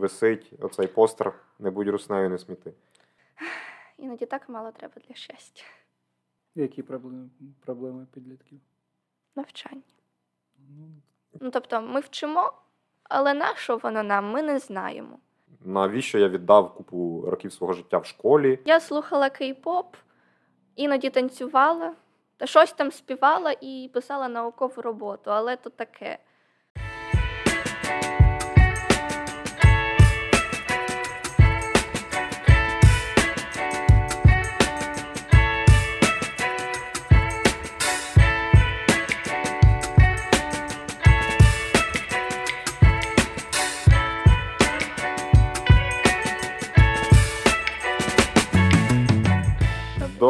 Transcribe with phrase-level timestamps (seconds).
[0.00, 2.72] висить оцей постер не будь руснею, не сміти.
[3.98, 5.62] Іноді так мало треба для щастя.
[6.54, 7.28] Які проблеми,
[7.64, 8.60] проблеми підлітків?
[9.36, 9.82] Навчання.
[10.58, 10.86] Ну,
[11.40, 12.52] Ну тобто, ми вчимо,
[13.02, 15.18] але на що воно нам, ми не знаємо.
[15.60, 18.58] Навіщо я віддав купу років свого життя в школі?
[18.64, 19.86] Я слухала кей-поп,
[20.76, 21.94] іноді танцювала,
[22.36, 26.18] та щось там співала і писала наукову роботу, але то таке.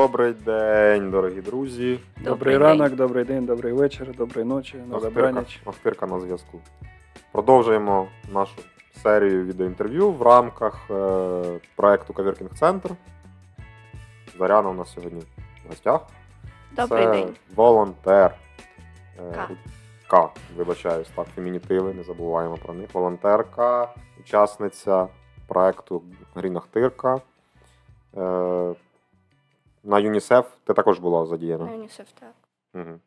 [0.01, 2.01] Добрий день, дорогі друзі.
[2.17, 2.97] Добрий, Добрий ранок, день.
[2.97, 5.61] добрий день, добрий вечір, доброї ночі, добраніч.
[5.65, 6.61] Охтирка на зв'язку.
[7.33, 8.55] Продовжуємо нашу
[9.03, 11.43] серію відеоінтерв'ю в рамках е,
[11.77, 12.91] проекту Кавіркінг Центр.
[14.39, 15.21] Заряна у нас сьогодні
[15.65, 16.07] в гостях.
[16.77, 17.35] Добрий Це день.
[17.55, 18.35] волонтер.
[19.19, 19.49] Е, К.
[20.09, 22.95] К, вибачаюсь, так, фемінітиви, не забуваємо про них.
[22.95, 23.89] Волонтерка,
[24.21, 25.09] учасниця
[25.47, 26.03] проекту
[26.35, 27.21] Грін Охтирка.
[28.17, 28.75] Е,
[29.83, 31.65] на ЮНІСЕФ ти також була задіяна.
[31.65, 32.35] На ЮНІСЕФ так.
[32.75, 33.01] Угу.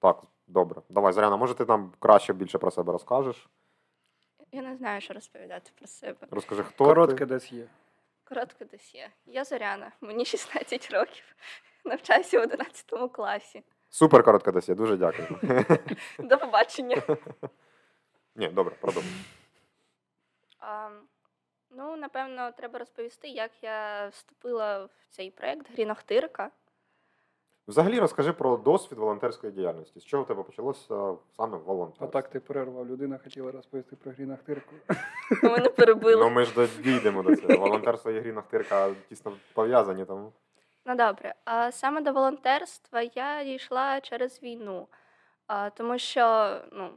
[0.00, 0.82] Так, добре.
[0.88, 3.48] Давай, Заряна, може ти нам краще більше про себе розкажеш?
[4.52, 6.26] Я не знаю, що розповідати про себе.
[6.30, 7.26] Розкажи, хто Коротке ти?
[7.26, 7.66] десь є.
[8.24, 9.10] Коротко досьє.
[9.26, 11.24] Я Зоряна, мені 16 років.
[11.84, 13.62] Навчаюся в 11 класі.
[13.88, 15.28] Супер коротке досі, дуже дякую.
[16.18, 17.02] До побачення.
[18.36, 19.12] Ні, добре, продовжуй.
[21.76, 26.50] Ну, напевно, треба розповісти, як я вступила в цей проект Грінохтирка.
[27.68, 30.00] Взагалі розкажи про досвід волонтерської діяльності.
[30.00, 32.06] З чого в тебе почалося саме волонтерство?
[32.06, 32.88] А так ти перервав.
[32.88, 34.74] Людина хотіла розповісти про грінахтирку.
[35.42, 36.24] Мене перебили.
[36.24, 37.56] Ну ми ж дійдемо до цього.
[37.56, 40.32] Волонтерство і грі Нахтирка тісно пов'язані, тому.
[40.86, 41.34] Ну добре.
[41.44, 44.88] А саме до волонтерства я дійшла через війну,
[45.74, 46.90] тому що ну,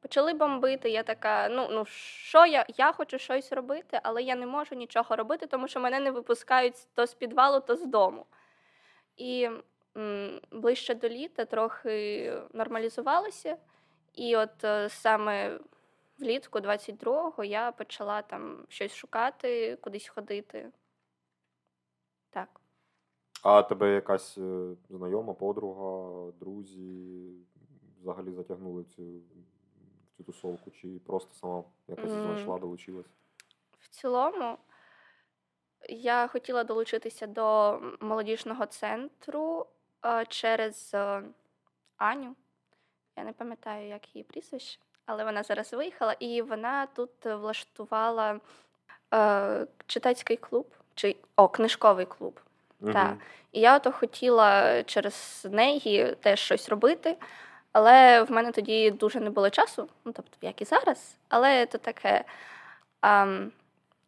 [0.00, 0.90] почали бомбити.
[0.90, 2.66] Я така: ну, ну що я?
[2.76, 6.74] Я хочу щось робити, але я не можу нічого робити, тому що мене не випускають
[6.94, 8.26] то з підвалу, то з дому.
[9.16, 9.48] І
[9.96, 13.56] м, ближче до літа трохи нормалізувалося.
[14.14, 15.58] І от е, саме
[16.18, 20.70] влітку 22-го я почала там щось шукати, кудись ходити.
[22.30, 22.60] Так.
[23.42, 27.32] А тебе якась е, знайома, подруга, друзі
[28.00, 29.02] взагалі затягнули цю,
[30.18, 32.22] цю тусовку, чи просто сама якось М.
[32.22, 33.06] знайшла, долучилась?
[33.80, 34.58] В цілому
[35.88, 39.66] я хотіла долучитися до молодіжного центру
[40.04, 41.22] е, через е,
[41.96, 42.36] Аню.
[43.16, 48.40] Я не пам'ятаю, як її прізвище, але вона зараз виїхала, і вона тут влаштувала
[49.14, 52.40] е, читацький клуб, чи о, книжковий клуб.
[52.92, 53.16] Так.
[53.52, 57.16] І я ото хотіла через неї теж щось робити,
[57.72, 61.78] але в мене тоді дуже не було часу, ну тобто, як і зараз, але то
[61.78, 62.24] таке.
[63.00, 63.52] Ам,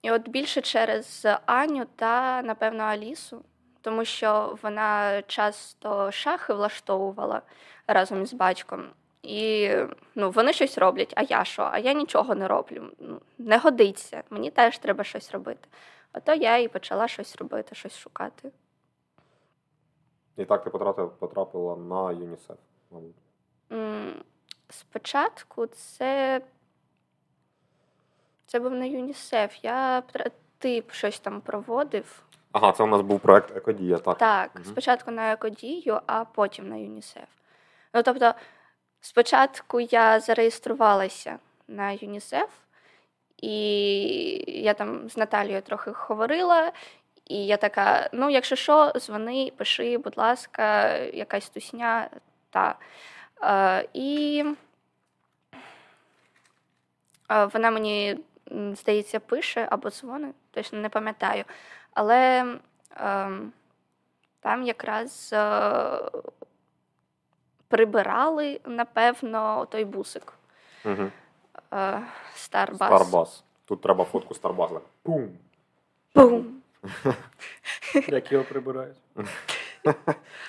[0.03, 3.45] і от більше через Аню та, напевно, Алісу,
[3.81, 7.43] тому що вона часто шахи влаштовувала
[7.87, 8.85] разом із батьком.
[9.23, 9.71] І
[10.15, 11.69] ну, вони щось роблять, а я що?
[11.73, 12.91] А я нічого не роблю.
[12.99, 15.69] Ну, не годиться, мені теж треба щось робити.
[16.13, 18.51] Ото я і почала щось робити, щось шукати.
[20.37, 20.71] І так ти
[21.21, 22.59] потрапила на ЮНІСЕФ,
[22.91, 23.15] мабуть.
[24.91, 26.41] Спочатку це.
[28.47, 29.65] Це був не ЮНІСЕФ.
[29.65, 32.23] Я пр- ти щось там проводив.
[32.53, 34.19] Ага, це у нас був проект Екодія, так.
[34.19, 34.65] Так, Мгм.
[34.65, 37.29] спочатку на екодію, а потім на ЮНІСЕФ.
[37.95, 38.35] Ну, тобто,
[39.01, 42.49] спочатку я зареєструвалася на ЮНІСЕФ,
[43.37, 43.53] і
[44.63, 46.73] я там з Наталією трохи говорила.
[47.27, 52.11] І я така: ну, якщо що, дзвони, пиши, будь ласка, якась тусня.
[52.51, 52.75] Та.
[53.43, 54.45] Е, і
[57.53, 58.19] вона мені,
[58.73, 61.45] здається, пише або дзвонить, точно не пам'ятаю.
[61.95, 62.47] Але
[62.97, 63.53] ем,
[64.41, 66.01] там якраз е,
[67.69, 70.33] прибирали, напевно, той бусик.
[70.85, 71.11] Угу.
[72.35, 72.89] Старбас.
[72.89, 73.45] Старбас.
[73.65, 74.81] Тут треба фотку Старбаса.
[75.03, 75.29] Пум.
[76.15, 76.63] Бум!
[78.09, 78.97] Як його прибирають.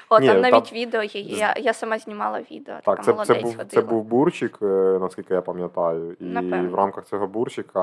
[0.10, 1.22] О, Ні, там там- навіть відео є.
[1.22, 2.76] Я, я сама знімала відео.
[2.84, 3.66] Так, така це, це, був, ходила.
[3.70, 4.66] це був бурчик, е,
[5.02, 6.16] наскільки я пам'ятаю.
[6.20, 6.70] І Напевно.
[6.70, 7.80] в рамках цього бурчика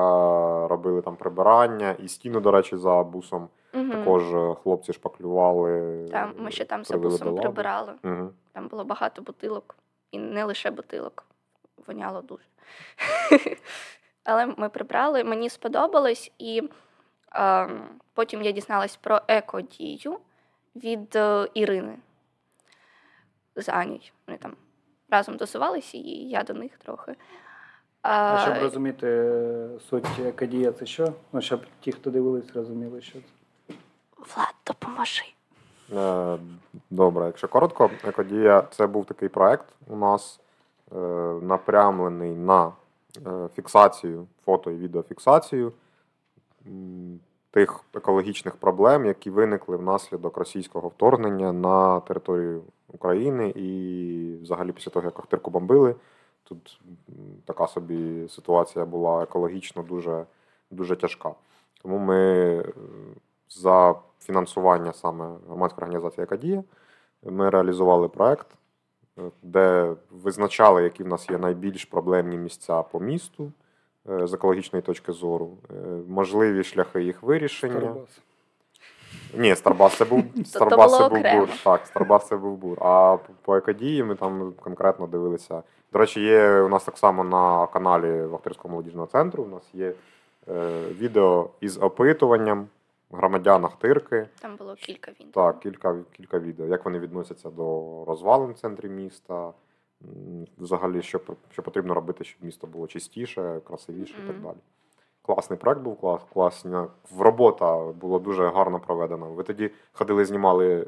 [0.67, 3.91] робили там прибирання, і стіну, до речі, за бусом Мгм.
[3.91, 6.05] також е, хлопці шпаклювали.
[6.11, 7.93] Там, ми ще там за бусом прибирали.
[8.03, 8.29] Мгм.
[8.53, 9.75] Там було багато бутилок.
[10.11, 11.25] І не лише бутилок.
[11.87, 12.43] Воняло дуже.
[14.23, 15.23] але ми прибрали.
[15.23, 16.69] Мені сподобалось, і
[17.35, 17.69] е,
[18.13, 20.17] потім я дізналась про екодію
[20.83, 21.97] від е, Ірини
[23.55, 24.11] з Анією.
[24.27, 24.55] Вони там
[25.09, 27.15] разом тусувалися, і я до них трохи.
[28.01, 31.13] А А, щоб розуміти е, суть екодія, це що?
[31.33, 33.73] Ну, щоб ті, хто дивились, розуміли, що це.
[34.17, 35.23] Влад, допоможи.
[35.93, 36.37] Е,
[36.89, 40.39] Добре, якщо коротко, екодія це був такий проект у нас
[40.91, 40.95] е,
[41.41, 42.71] напрямлений на
[43.27, 45.73] е, фіксацію, фото і відеофіксацію
[47.51, 55.05] тих екологічних проблем, які виникли внаслідок російського вторгнення на територію України і взагалі після того,
[55.05, 55.95] як Охтирку бомбили.
[56.43, 56.81] Тут
[57.45, 60.25] така собі ситуація була екологічно дуже,
[60.71, 61.31] дуже тяжка.
[61.81, 62.65] Тому ми е,
[63.49, 66.63] за фінансування саме громадської організації Екадія
[67.23, 68.47] ми реалізували проект,
[69.17, 73.51] е, де визначали, які в нас є найбільш проблемні місця по місту
[74.05, 75.73] з екологічної точки зору, е,
[76.07, 77.73] можливі шляхи їх вирішення.
[77.73, 78.21] Карабас.
[79.37, 81.49] Ні, Старбас це був то Старбас це був бур.
[81.63, 82.77] Так, Старбас це був бур.
[82.81, 85.63] А по екодії ми там конкретно дивилися.
[85.93, 89.43] До речі, є у нас так само на каналі Вахтирського молодіжного центру.
[89.43, 89.93] У нас є
[90.49, 92.67] е, відео із опитуванням
[93.11, 94.27] громадян Ахтирки.
[94.41, 95.27] Там було кілька він.
[95.31, 96.65] Так, кілька, кілька відео.
[96.65, 99.51] Як вони відносяться до розвалин в центрі міста.
[100.57, 101.19] Взагалі, що,
[101.51, 104.57] що потрібно робити, щоб місто було чистіше, красивіше і так далі.
[105.21, 106.87] Класний проект був, клас, класна.
[107.19, 109.25] Робота була дуже гарно проведена.
[109.25, 110.85] Ви тоді ходили, знімали е,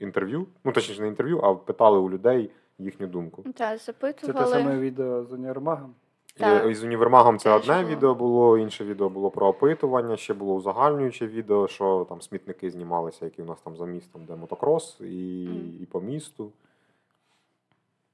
[0.00, 3.42] інтерв'ю, ну точніше, не інтерв'ю, а питали у людей їхню думку.
[3.54, 5.94] Так, Це те саме відео з універмагом.
[6.38, 6.70] Так.
[6.70, 7.96] І, з універмагом це Теж одне було.
[7.96, 13.24] відео було, інше відео було про опитування, ще було узагальнююче відео, що там смітники знімалися,
[13.24, 15.78] які у нас там за містом, де мотокрос, і, Мгм.
[15.82, 16.52] і по місту.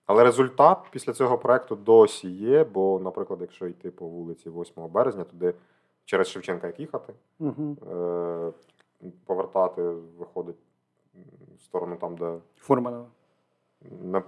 [0.06, 5.24] Але результат після цього проекту досі є, бо, наприклад, якщо йти по вулиці 8 березня,
[5.24, 5.54] туди
[6.04, 7.76] через Шевченка як їхати, Угу.
[7.92, 8.52] е-
[9.26, 9.82] повертати
[10.18, 10.56] виходить
[11.58, 13.06] в сторону там, де Фурманова.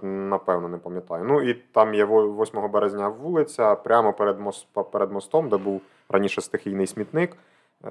[0.01, 1.23] Напевно, не пам'ятаю.
[1.25, 5.81] Ну і там є 8 березня вулиця, прямо перед, мос- по- перед мостом, де був
[6.09, 7.37] раніше стихійний смітник.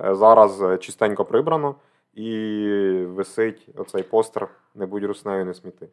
[0.05, 1.75] Е, Зараз е, чистенько прибрано
[2.15, 2.27] і
[3.09, 5.89] висить оцей постер Не будь руснею, не сміти.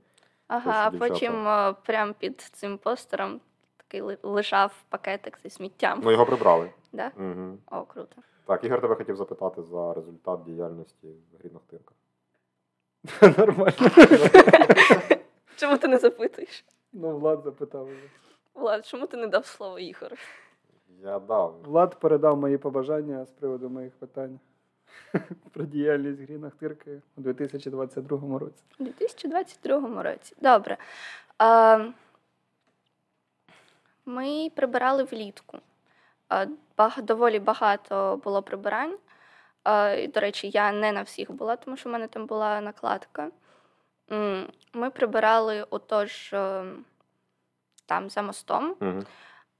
[0.51, 3.41] Ага, а потім е, прямо під цим постером
[3.77, 6.01] такий ли- лежав пакетик зі сміттям.
[6.03, 6.69] Ну його прибрали.
[6.93, 7.11] Да?
[7.17, 7.57] Угу.
[7.71, 8.15] О, круто.
[8.45, 11.07] Так, Ігор тебе хотів запитати за результат діяльності
[11.39, 11.93] Грідних Тирка.
[13.41, 13.73] Нормально.
[15.55, 16.65] Чому ти не запитуєш?
[16.93, 18.09] Ну, Влад запитав вже.
[18.53, 20.15] Влад, чому ти не дав слово Ігору?
[21.03, 21.61] Я дав.
[21.63, 24.39] Влад передав мої побажання з приводу моїх питань
[25.53, 28.63] про діяльність Гріна Хтирки у 2022 році.
[28.79, 30.35] У 2022 році.
[30.41, 30.77] Добре.
[31.37, 31.85] А,
[34.05, 35.57] ми прибирали влітку.
[36.29, 36.45] А,
[36.77, 38.97] баг- доволі багато було прибирань.
[39.63, 42.61] А, і, до речі, я не на всіх була, тому що в мене там була
[42.61, 43.31] накладка.
[44.73, 46.63] Ми прибирали отож е,
[47.85, 48.99] там за мостом, Угу.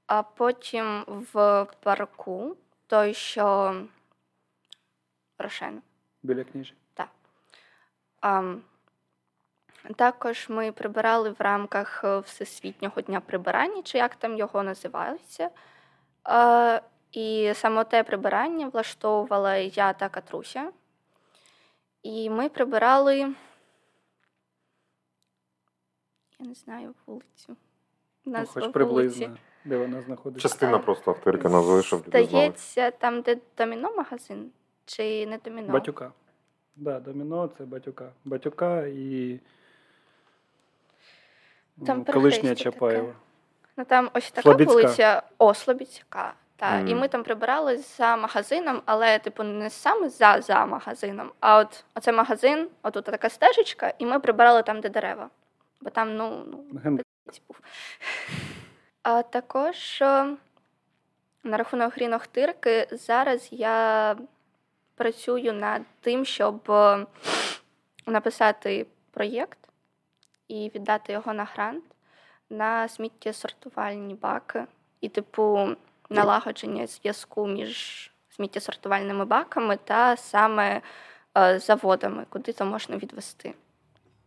[0.06, 2.56] а потім в парку,
[2.86, 3.74] той, що
[5.42, 5.82] Рошен.
[6.22, 6.74] Біля книжі.
[8.22, 8.54] А,
[9.96, 15.50] також ми прибирали в рамках е, Всесвітнього дня прибирання, чи як там його називається.
[16.24, 16.80] А,
[17.12, 20.72] і саме те прибирання влаштовувала я та Катруся.
[22.02, 23.18] І ми прибирали,
[26.38, 27.56] я не знаю, вулицю.
[28.24, 28.72] Ну, хоч вулиці.
[28.72, 30.48] приблизно, де вона знаходиться.
[30.48, 32.26] Частина просто Ахтирки назви, щоб люди знали.
[32.26, 34.50] Здається, там, де доміно магазин,
[34.96, 35.72] чи не доміно?
[35.72, 36.12] Батюка.
[36.76, 38.12] Да, доміно це батюка.
[38.24, 39.40] Батюка і
[41.86, 43.14] Там м, колишня Чапаєва.
[43.76, 44.74] Ну там ось така Слобідська.
[44.74, 46.34] вулиця О, Слобідська.
[46.56, 46.78] Та.
[46.80, 51.84] І ми там прибирали за магазином, але типу не саме за, за магазином, а от
[51.94, 55.30] оце магазин, отут така стежечка, і ми прибирали там, де дерева.
[55.80, 56.98] Бо там, ну, ну
[57.48, 57.60] був.
[59.02, 60.00] А також
[61.44, 64.16] на рахунок грінохтирки, зараз я
[64.94, 67.06] працюю над тим, щоб е,
[68.06, 69.58] написати проєкт
[70.48, 71.84] і віддати його на грант
[72.50, 74.64] на сміттєсортувальні баки
[75.00, 75.68] і, типу,
[76.10, 80.80] налагодження зв'язку між сміттєсортувальними баками та саме
[81.38, 83.54] е, заводами, куди то можна відвести.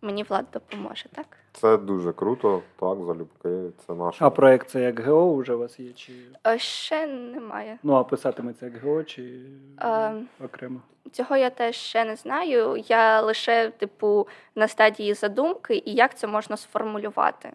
[0.06, 1.26] Мені влад допоможе, так?
[1.54, 3.50] Це дуже круто, так, залюбки.
[3.88, 4.26] Це наше.
[4.26, 5.92] А проект це як ГО вже у вас є?
[5.94, 6.14] Чи...
[6.48, 7.80] Е, Ще немає.
[7.84, 9.40] Ну, а писатиметься як ГО чи
[9.82, 10.14] Е,
[10.46, 10.80] окремо?
[11.12, 12.84] Цього я теж ще не знаю.
[12.88, 17.52] Я лише, типу, на стадії задумки і як це можна сформулювати.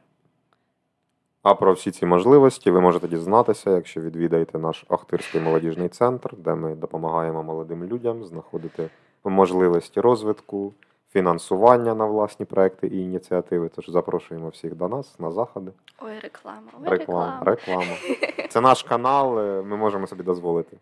[1.42, 6.54] А про всі ці можливості ви можете дізнатися, якщо відвідаєте наш Охтирський молодіжний центр, де
[6.54, 8.90] ми допомагаємо молодим людям знаходити
[9.24, 10.72] можливості розвитку,
[11.12, 13.68] фінансування на власні проекти і ініціативи.
[13.76, 15.72] Тож запрошуємо всіх до нас на заходи.
[15.98, 16.70] Ой, реклама.
[16.82, 17.84] Ой, Реклама, реклама.
[17.84, 17.96] реклама.
[18.48, 20.76] Це наш канал, е, ми можемо собі дозволити.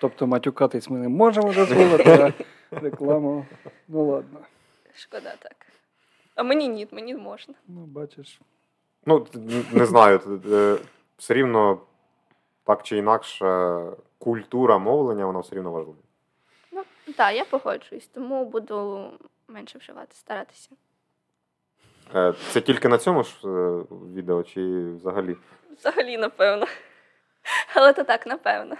[0.00, 2.10] Тобто матюкатись ми не можемо дозволити,
[2.70, 3.46] а рекламу.
[3.88, 4.38] Ну ладно.
[4.94, 5.56] Шкода так.
[6.34, 7.54] А мені ні, мені можна.
[7.68, 8.40] Ну, бачиш.
[9.06, 9.26] Ну,
[9.72, 10.20] не знаю,
[10.52, 10.76] е,
[11.18, 11.78] все рівно
[12.64, 13.78] так чи інакше,
[14.18, 15.98] культура мовлення, вона все рівно важлива.
[16.72, 16.82] Ну,
[17.16, 19.04] так, я погоджуюсь, тому буду
[19.50, 20.70] менше вживати, старатися.
[22.14, 23.48] Е, Це тільки на цьому ж е,
[24.14, 25.36] відео, чи взагалі?
[25.78, 26.66] Взагалі, напевно.
[27.74, 28.76] Але то так, напевно.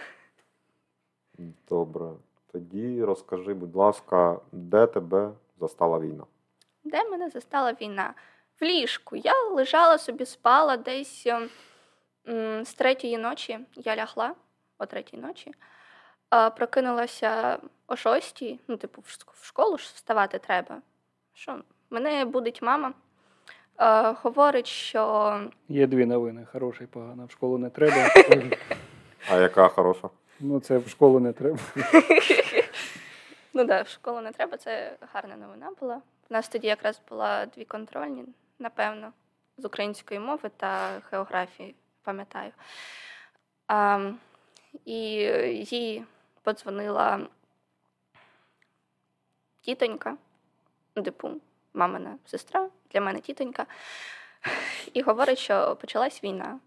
[1.69, 2.07] Добре.
[2.53, 6.25] Тоді розкажи, будь ласка, де тебе застала війна?
[6.85, 8.15] Де мене застала війна?
[8.61, 9.17] В ліжку.
[9.17, 13.59] Я лежала собі, спала десь м, з третьої ночі.
[13.77, 14.35] Я лягла
[14.79, 15.55] о третій ночі.
[16.31, 20.83] А, прокинулася о шостій, ну, типу, в школу ж вставати треба.
[21.35, 21.59] Що?
[21.91, 22.93] Мене будить мама.
[23.77, 27.25] А, говорить, що Є дві новини: хороша і погана.
[27.25, 28.11] В школу не треба.
[29.31, 30.09] А яка хороша?
[30.41, 31.59] Ну, це в школу не треба.
[33.53, 36.03] Ну да, в школу не треба, це гарна новина була.
[36.31, 38.25] У нас тоді якраз була дві контрольні,
[38.59, 39.13] напевно,
[39.59, 42.53] з української мови та географії, пам'ятаю.
[43.67, 44.11] А,
[44.85, 45.01] і
[45.71, 46.05] їй
[46.43, 47.27] подзвонила
[49.61, 50.17] тітонька,
[50.97, 51.31] ну, типу,
[51.75, 53.67] мамина сестра, для мене тітонька,
[54.93, 56.61] і говорить, що почалась війна.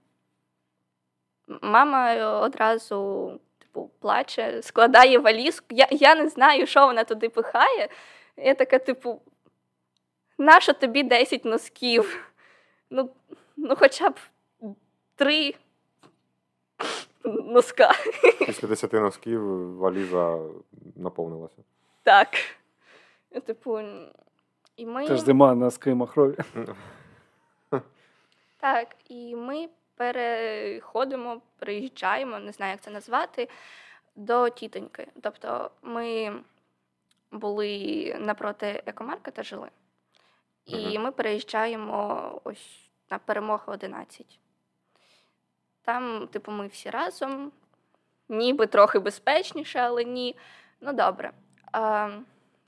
[1.47, 5.65] Мама одразу типу, плаче, складає валізку.
[5.69, 7.89] Я, я не знаю, що вона туди пихає.
[8.37, 9.21] Я така, типу,
[10.37, 12.31] нащо тобі 10 носків?
[12.89, 13.09] Ну,
[13.57, 14.19] ну хоча б
[15.15, 15.55] три
[17.23, 17.91] носка.
[18.45, 19.41] Після 10 носків
[19.77, 20.39] валіза
[20.95, 21.63] наповнилася.
[22.03, 22.29] Так.
[23.45, 23.79] Типу,
[24.77, 25.07] і ми.
[25.07, 26.37] Це ж зима на скимахрові.
[28.57, 33.49] Так, і ми переходимо, приїжджаємо, не знаю, як це назвати,
[34.15, 35.07] до тітоньки.
[35.21, 36.33] Тобто ми
[37.31, 39.69] були напроти екомаркета жили,
[40.65, 44.39] і ми переїжджаємо ось на перемогу 11.
[45.83, 47.51] Там, типу, ми всі разом,
[48.29, 50.35] ніби трохи безпечніше, але ні.
[50.81, 51.31] Ну, добре.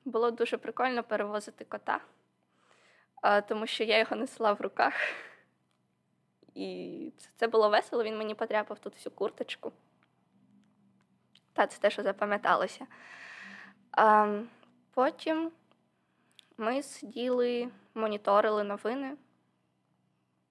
[0.05, 1.99] Було дуже прикольно перевозити кота,
[3.47, 4.93] тому що я його несла в руках.
[6.55, 9.71] І це, було весело, він мені потрапив тут всю курточку.
[11.53, 12.87] Та це те, що запам'яталося.
[14.93, 15.51] Потім
[16.57, 19.17] ми сиділи, моніторили новини,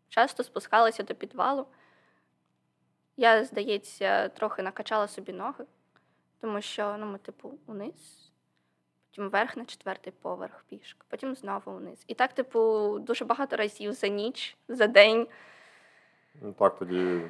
[0.08, 1.66] часто спускалися до підвалу.
[3.16, 5.64] Я, здається, трохи накачала собі ноги,
[6.40, 8.30] тому що ну, ми, типу, униз,
[9.10, 12.04] потім вверх на четвертий поверх пішки, потім знову вниз.
[12.06, 15.28] І так, типу, дуже багато разів за ніч, за день.
[16.42, 17.20] Ну, так, тоді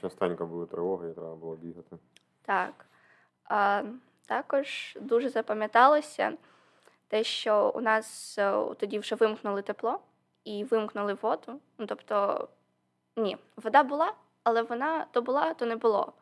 [0.00, 1.96] частенько були тривоги, і треба було бігати.
[2.42, 2.86] Так.
[3.44, 3.82] А,
[4.26, 6.32] також дуже запам'яталося
[7.08, 10.00] те, що у нас е, тоді вже вимкнули тепло
[10.44, 11.60] і вимкнули воду.
[11.78, 12.48] Ну, тобто,
[13.16, 14.12] ні, вода була,
[14.44, 16.12] але вона то була, то не було.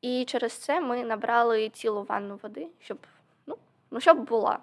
[0.00, 2.98] І через це ми набрали цілу ванну води, щоб,
[3.46, 3.58] ну,
[3.90, 4.58] ну, щоб була.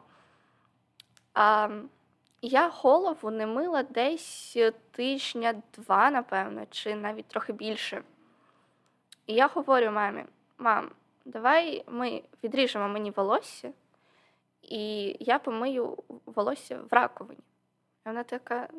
[1.33, 1.69] А,
[2.41, 4.57] я голову не мила десь
[4.91, 8.03] тижня два, напевно, чи навіть трохи більше.
[9.27, 10.25] І я говорю мамі:
[10.57, 10.91] мам,
[11.25, 13.73] давай ми відріжемо мені волосся,
[14.61, 17.43] і я помию волосся в раковині.
[18.05, 18.69] І вона така: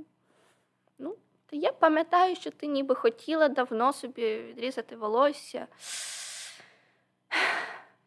[0.99, 5.67] ну, та я пам'ятаю, що ти ніби хотіла давно собі відрізати волосся.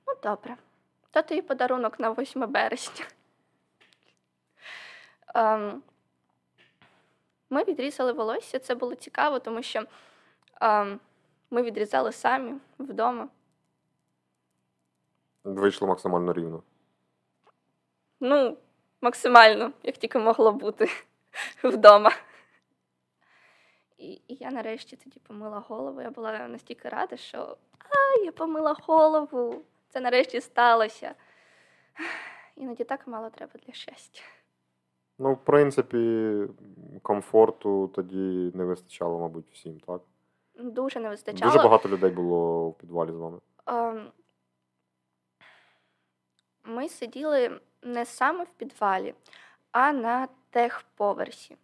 [0.07, 0.57] Ну, добре.
[1.11, 3.05] То тобі подарунок на 8 березня.
[5.35, 5.83] Ем,
[7.49, 9.83] ми відрізали волосся, це було цікаво, тому що
[10.61, 10.99] ем,
[11.51, 13.27] ми відрізали самі вдома.
[15.43, 16.63] Вийшло максимально рівно.
[18.19, 18.57] Ну,
[19.01, 20.89] максимально, як тільки могло бути
[21.63, 22.11] вдома.
[23.99, 26.01] І, і я нарешті тоді помила голову.
[26.01, 29.61] Я була настільки рада, що а, я помила голову.
[29.89, 31.15] Це нарешті сталося.
[32.55, 34.21] Іноді так мало треба для щастя.
[35.17, 36.43] Ну, в принципі,
[37.01, 40.01] комфорту тоді не вистачало, мабуть, всім, так?
[40.55, 41.51] Дуже не вистачало.
[41.51, 43.39] Дуже багато людей було в підвалі з вами.
[43.65, 44.11] Ем,
[46.63, 49.13] Ми сиділи не саме в підвалі,
[49.71, 51.57] а на техповерсі.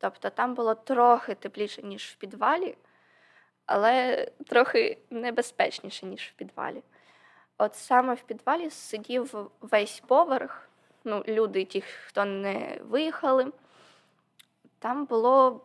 [0.00, 2.76] Тобто там було трохи тепліше, ніж в підвалі,
[3.66, 6.82] але трохи небезпечніше, ніж в підвалі.
[7.58, 10.68] От саме в підвалі сидів весь поверх,
[11.04, 13.52] ну, люди, ті, хто не виїхали.
[14.78, 15.60] Там було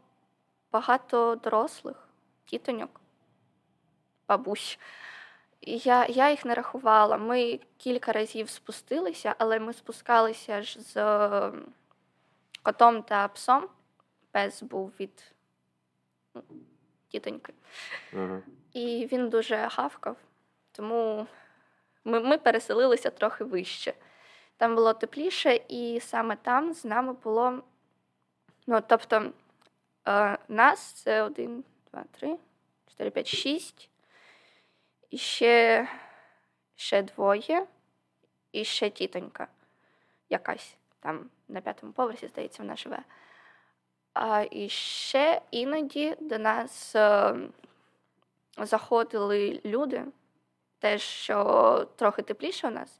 [0.71, 2.07] багато дорослих,
[2.45, 3.01] тітоньок,
[4.27, 4.79] бабусь.
[5.61, 7.17] Я я їх не рахувала.
[7.17, 10.93] Ми кілька разів спустилися, але ми спускалися ж з
[12.63, 13.69] котом та псом.
[14.35, 15.33] Пес був від
[16.33, 16.43] ну,
[17.07, 17.53] тітоньки.
[18.13, 18.43] Угу.
[18.73, 20.17] І він дуже гавкав,
[20.71, 21.27] тому
[22.05, 23.93] ми, ми переселилися трохи вище.
[24.57, 27.63] Там було тепліше, і саме там з нами було.
[28.67, 29.31] Ну, тобто,
[30.07, 32.37] е, нас це один, два, три,
[32.87, 33.89] чотири, п'ять, шість.
[35.09, 35.87] І ще,
[36.75, 37.67] ще двоє,
[38.51, 39.47] і ще тітонька
[40.29, 43.03] якась там на п'ятому поверсі, здається, вона живе.
[44.15, 47.35] А і ще іноді до нас е,
[48.57, 50.05] заходили люди,
[50.79, 52.99] теж що трохи тепліше у нас,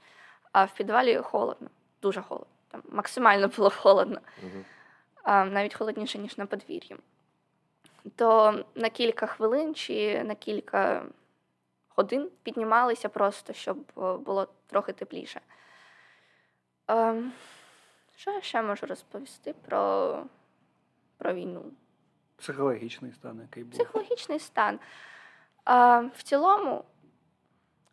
[0.51, 1.69] а в підвалі холодно,
[2.01, 2.53] дуже холодно.
[2.67, 4.19] Там максимально було холодно,
[5.23, 6.97] а, навіть холодніше, ніж на подвір'ї.
[8.15, 11.05] То на кілька хвилин чи на кілька
[11.95, 15.41] годин піднімалися просто, щоб е, було трохи тепліше.
[16.87, 17.31] Ем,
[18.15, 20.23] Що я ще можу розповісти про,
[21.17, 21.63] про війну?
[22.37, 23.73] Психологічний стан, який був.
[23.73, 24.79] Психологічний стан.
[25.63, 26.85] А, в цілому,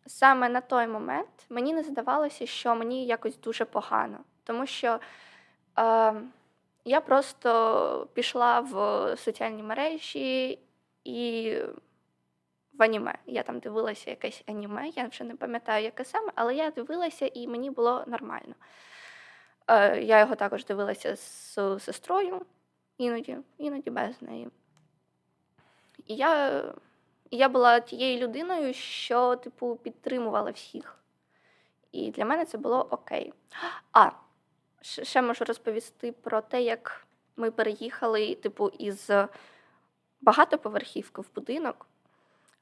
[0.05, 4.17] саме на той момент мені не здавалося, що мені якось дуже погано.
[4.43, 4.99] Тому що
[5.75, 6.13] а,
[6.85, 10.59] я просто пішла в соціальні мережі
[11.03, 11.57] і
[12.73, 13.15] в аніме.
[13.25, 17.47] Я там дивилася якесь аніме, я вже не пам'ятаю, яке саме, але я дивилася і
[17.47, 18.55] мені було нормально.
[19.67, 22.41] Е, я його також дивилася з сестрою,
[22.97, 24.49] іноді, іноді без неї.
[26.07, 26.63] І я,
[27.31, 30.99] я була тією людиною, що, типу, підтримувала всіх.
[31.91, 33.33] І для мене це було окей.
[33.91, 34.11] А,
[34.81, 39.11] ще можу розповісти про те, як ми переїхали, типу, із
[40.21, 41.87] багатоповерхівки в будинок,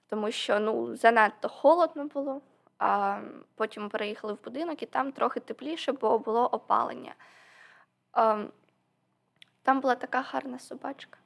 [0.08, 2.42] тому що ну, занадто холодно було.
[2.84, 3.22] А
[3.56, 7.16] потім переїхали в будинок, і там трохи тепліше, бо було опалення.
[9.64, 11.18] Там була така гарна собачка.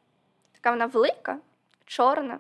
[0.52, 1.40] Така вона велика,
[1.86, 2.40] чорна.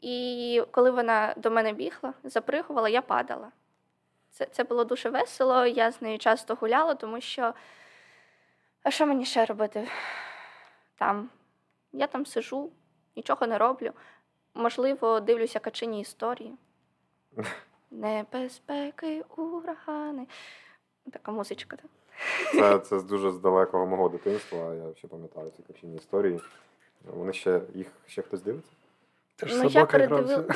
[0.00, 3.52] І коли вона до мене бігла, запригувала, я падала.
[4.30, 5.66] Це це було дуже весело.
[5.66, 7.54] Я з нею часто гуляла, тому що
[8.82, 9.88] а що мені ще робити
[10.94, 11.30] там?
[11.92, 12.70] Я там сижу,
[13.16, 13.92] нічого не роблю.
[14.54, 16.54] Можливо, дивлюся качині історії.
[17.90, 20.26] Небезпеки, урагани.
[21.12, 21.76] Така музичка.
[21.76, 21.90] так.
[22.52, 24.74] Це, це дуже з далекого мого дитинства.
[24.74, 26.40] Я ще пам'ятаю ці качині історії.
[27.04, 28.72] Вони ще їх ще хтось дивиться?
[29.42, 30.44] Ж Ну, я, собака передивил...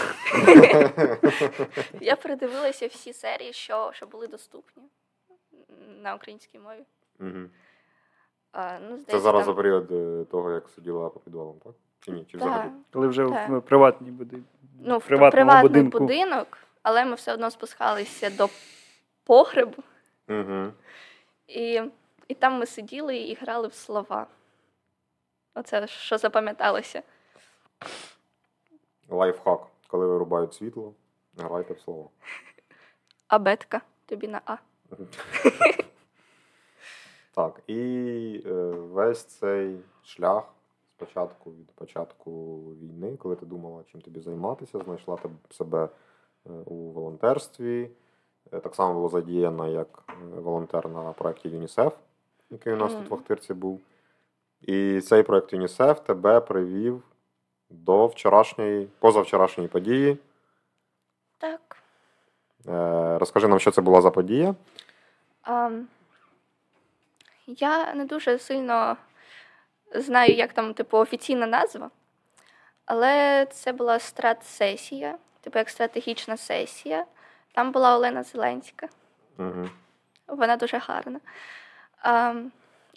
[2.01, 4.83] я передивилася всі серії, що, що були доступні
[6.03, 6.83] на українській мові.
[7.21, 7.49] Угу.
[8.53, 11.73] А, ну, Це здається, зараз за період е, того, як сиділа по підвалам, так?
[12.01, 12.25] Чи ні?
[12.25, 12.71] Чи взагалі?
[12.93, 13.51] Коли вже Так.
[13.51, 14.37] в приватній буди...
[14.81, 15.99] Ну, в приватному приватний будинку.
[15.99, 18.49] будинок, але ми все одно спускалися до
[19.25, 19.83] погребу,
[20.29, 20.73] Угу.
[21.49, 21.83] І,
[22.29, 24.27] і там ми сиділи і грали в слова.
[25.55, 27.03] Оце що запам'яталося.
[29.09, 29.67] Лайфхак.
[29.89, 30.95] Коли вирубають світло,
[31.37, 32.11] грайте в слово.
[33.29, 34.57] Абетка, тобі на А.
[37.35, 40.45] Так, і е, весь цей шлях
[40.97, 45.19] спочатку від початку війни, коли ти думала, чим тобі займатися, знайшла
[45.51, 47.91] себе е, у волонтерстві.
[48.53, 51.93] Е, Так само була задіяна як е, волонтер на проєкті ЮНІСЕФ,
[52.51, 53.13] який у нас тут в Мгм.
[53.13, 53.81] Охтирці був.
[54.63, 57.03] І цей проєкт ЮНІСЕФ тебе привів
[57.71, 60.19] до вчорашньої, позавчорашньої події.
[61.39, 61.77] Так.
[62.69, 64.55] Е, Розкажи нам, що це була за подія.
[65.43, 65.71] А,
[67.47, 68.97] я не дуже сильно
[69.95, 71.91] знаю, як там, типу, офіційна назва,
[72.85, 77.07] але це була страт-сесія, типу як стратегічна сесія.
[77.57, 78.89] Там була Олена Зеленська.
[79.39, 79.69] Угу.
[80.27, 81.21] Вона дуже гарна.
[82.03, 82.35] А,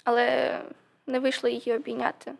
[0.04, 0.60] але
[1.08, 2.34] не вийшло її обійняти.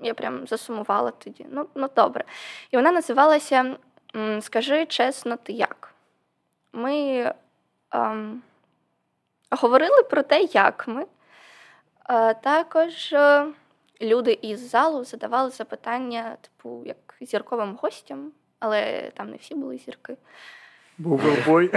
[0.00, 1.46] Я прям засумувала тоді.
[1.50, 2.24] Ну, ну добре.
[2.70, 3.76] І вона називалася
[4.40, 5.94] Скажи чесно, ти як?
[6.72, 7.24] Ми
[7.90, 8.42] ем,
[9.50, 11.06] говорили про те, як ми.
[12.02, 13.46] А, також е,
[14.02, 20.16] люди із залу задавали запитання, типу, як зірковим гостям, але там не всі були зірки.
[21.00, 21.70] Був велбой.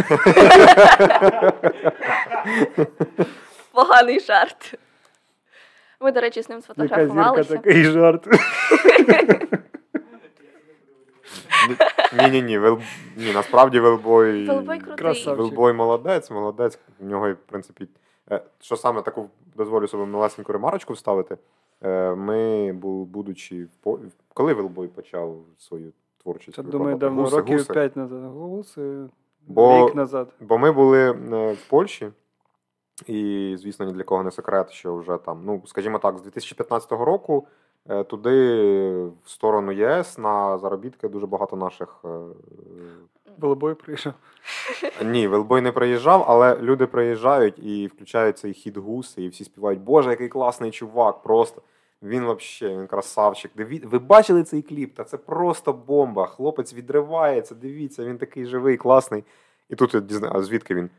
[3.74, 4.80] Поганий жарт.
[6.00, 7.58] Ми, до речі, з ним Яка зірка сфотографувалися.
[7.58, 8.28] такий жарт.
[12.20, 12.80] Ні, ні, ні, Вел...
[13.18, 14.46] ні, насправді Велбой.
[14.46, 15.26] Велбой крутий.
[15.26, 16.80] Велбой молодець, молодець.
[17.00, 17.88] В нього, в принципі,
[18.32, 21.38] е, що саме таку дозволю собі малесеньку ремарочку вставити.
[21.84, 23.98] Е, Ми, будучи в
[24.34, 25.92] коли Велбой почав свою
[26.24, 26.56] творчість?
[26.56, 27.74] Це, думаю, давно, Гуси, років гуси.
[27.74, 28.22] 5 назад.
[28.34, 29.06] Гуси,
[29.48, 30.28] Бо- рік назад.
[30.40, 32.10] Бо ми були е, в Польщі,
[33.08, 36.92] і, звісно, ні для кого не секрет, що вже там, ну, скажімо так, з 2015
[36.92, 37.48] року
[37.90, 38.56] е, туди,
[39.24, 42.02] в сторону ЄС, на заробітки дуже багато наших.
[42.06, 42.20] е,
[43.42, 44.14] Голубой прийшов.
[45.06, 49.80] Ні, Велбой не приїжджав, але люди приїжджають і включають цей хід гуси, і всі співають,
[49.80, 51.62] Боже, який класний чувак, просто.
[52.04, 53.52] Він взагалі, він красавчик.
[53.56, 53.80] Диві...
[53.80, 54.96] Ви бачили цей кліп?
[54.96, 56.26] Та це просто бомба.
[56.26, 59.24] Хлопець відривається, дивіться, він такий живий, класний.
[59.70, 60.90] І тут я дізнаю, а звідки він?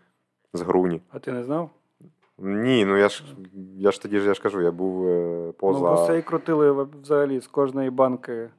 [0.53, 1.01] З Груні.
[1.11, 1.71] А ти не знав?
[2.39, 3.25] Ні, ну я ж
[3.79, 5.81] я ж тоді ж я ж кажу, я був е, поза.
[5.81, 8.51] Ну, гусей крутили взагалі з кожної банки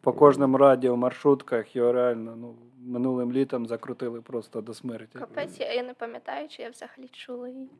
[0.00, 1.76] по кожному радіо, маршрутках.
[1.76, 2.54] Його реально ну,
[2.86, 5.18] минулим літом закрутили просто до смерті.
[5.18, 7.70] Капець, я я не пам'ятаю, чи я взагалі чула її.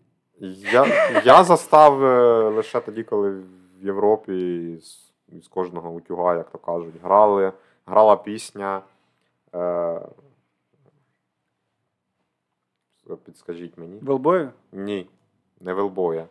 [0.73, 0.87] Я,
[1.25, 3.43] я застав е, лише тоді, коли
[3.81, 5.13] в Європі з,
[5.43, 7.53] з кожного утюга, як то кажуть, грали,
[7.87, 8.83] грала пісня.
[9.55, 10.01] Е,
[13.25, 13.99] підскажіть мені.
[14.03, 14.51] Велбою?
[14.73, 15.11] Ні,
[15.61, 16.27] не Велбоя.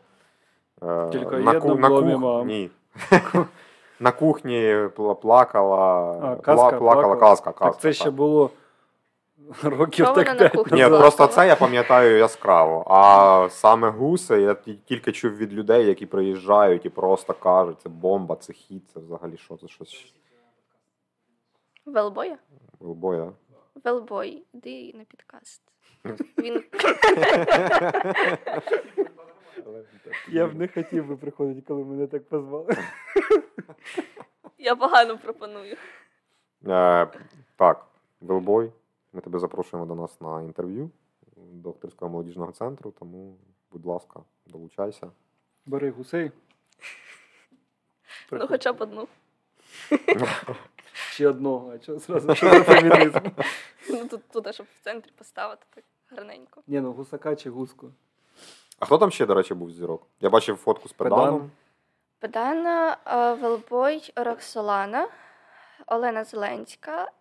[0.83, 2.45] Е, Тільки на, ку- на, кух...
[2.45, 2.69] Ні.
[3.99, 4.89] на кухні
[5.21, 6.11] плакала.
[6.21, 7.15] А, казка, плакала плакала.
[7.15, 7.51] казка.
[7.51, 8.49] казка Так це ще було
[9.63, 12.83] років Що так п'ять Ні, просто це я пам'ятаю яскраво.
[12.87, 18.35] А саме гуси я тільки чув від людей, які приїжджають і просто кажуть, це бомба,
[18.35, 20.13] це хід, це взагалі що це щось.
[21.85, 22.37] Велбоя?
[22.79, 23.31] Велбоя.
[23.83, 25.61] Велбой, іди на підкаст.
[26.37, 26.63] Він
[30.29, 32.77] Я б не хотів би приходити, коли мене так позвали.
[34.57, 35.77] я погано пропоную.
[36.67, 37.07] Е,
[37.55, 37.87] так,
[38.21, 38.71] Велбой.
[39.13, 40.89] Ми тебе запрошуємо до нас на інтерв'ю
[41.51, 43.37] докторського молодіжного центру, тому,
[43.71, 45.11] будь ласка, долучайся.
[45.65, 46.31] Бери гусей.
[48.31, 49.07] Ну, хоча б одну.
[50.93, 53.19] Ще одного, а чого зразу що за фемінізм?
[53.89, 56.61] Ну тут туди, щоб в центрі поставити так гарненько.
[56.67, 57.91] Ні, ну гусака чи гуску.
[58.79, 60.07] А хто там ще, до речі, був зірок?
[60.21, 61.51] Я бачив фотку з педаном.
[62.19, 62.97] Педана,
[63.41, 65.07] Велбой, Роксолана,
[65.85, 67.11] Олена Зеленська.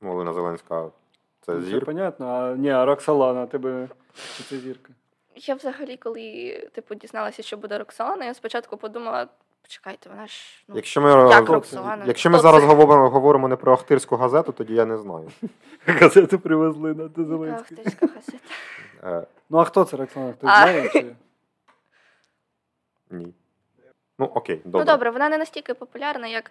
[0.00, 0.90] Ну, Олена Зеленська.
[1.40, 3.88] Це Ну, Це понятно, а ні, а Роксолана, тебе
[4.48, 4.92] це зірка.
[5.36, 9.28] Я взагалі, коли типу дізналася, що буде Роксолана, я спочатку подумала,
[9.62, 12.04] почекайте, вона ж ну, Якщо ми, як Роксолана?
[12.06, 15.30] якщо ми зараз говоримо, говоримо не про Ахтирську газету, тоді я не знаю.
[15.86, 17.82] Газету привезли на до Яка Зеленської.
[18.14, 18.38] газета?
[19.04, 20.32] Е, Ну а хто це Роксолана?
[20.32, 20.88] Хтось знає?
[20.92, 21.14] Чи?
[23.10, 23.34] ні.
[24.18, 24.84] Ну, окей, Ну добре.
[24.84, 26.50] добре, вона не настільки популярна, як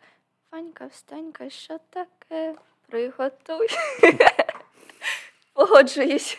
[0.52, 2.56] Фанька, встанька, що таке?
[2.92, 3.68] Приготуй.
[5.54, 6.38] Погоджуюсь.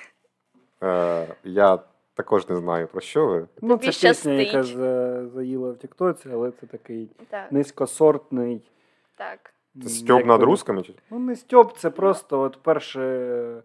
[0.82, 1.78] Е, я
[2.14, 3.46] також не знаю про що ви.
[3.62, 8.70] Ну, Тобі це пісня, яка за- заїла в Тіктоці, але це такий Так, низькосортний.
[9.16, 9.38] так.
[9.74, 10.82] Це м, стьоп як над би- русками?
[10.82, 10.94] Чи?
[11.10, 13.62] Ну, не стьоп, це просто от перше,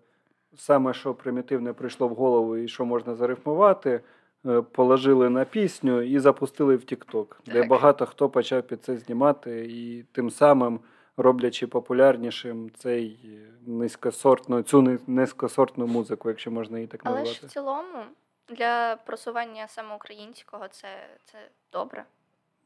[0.58, 4.02] саме, що примітивне прийшло в голову і що можна зарифмувати,
[4.46, 7.68] е, положили на пісню і запустили в Тікток, де Так.
[7.68, 10.80] багато хто почав під це знімати, і тим самим
[11.18, 13.20] роблячи популярнішим цей
[13.66, 18.04] низькосортну, цю ни- низькосортну музику, якщо можна її так Але ж в цілому
[18.50, 20.88] для просування саме українського це,
[21.26, 21.38] це
[21.72, 22.06] добре.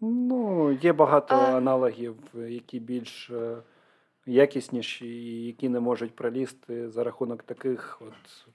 [0.01, 3.57] Ну, є багато А- аналогів, які більш е,
[4.25, 8.47] якісніші, і які не можуть пролізти за рахунок таких от.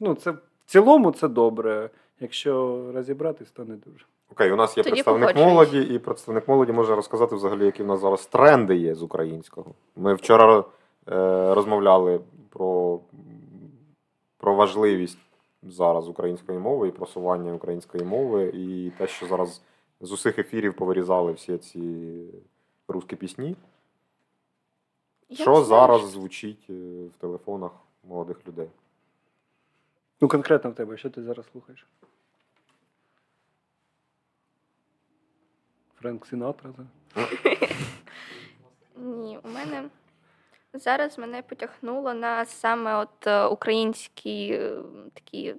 [0.00, 1.90] Ну, це в цілому це добре.
[2.20, 4.04] Якщо розібратись, то не дуже.
[4.34, 5.72] Окей, у нас є Тоді представник погоджуюсь.
[5.72, 9.74] молоді, і представник молоді може розказати взагалі, які в нас зараз тренди є з українського.
[9.96, 10.64] Ми вчора е,
[11.54, 12.20] розмовляли
[12.50, 13.00] про,
[14.38, 15.18] про важливість
[15.62, 19.62] зараз української мови і просування української мови, і те, що зараз
[20.00, 22.24] з усіх ефірів повирізали всі ці
[22.88, 23.56] русські пісні.
[25.28, 26.72] Я що знаю, зараз що- звучить е,
[27.16, 27.70] в телефонах
[28.08, 28.68] молодих людей?
[30.20, 31.86] Ну, конкретно в тебе, що ти зараз слухаєш?
[36.04, 36.70] Френк Сінатра?
[38.96, 39.82] Ні, у мене
[40.74, 44.72] зараз мене потягнуло на саме от е, українські е,
[45.14, 45.54] такі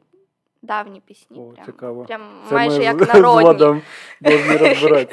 [0.61, 1.39] давні пісні.
[1.39, 2.05] О, прям, цікаво.
[2.05, 3.81] прям Це майже ми як народні.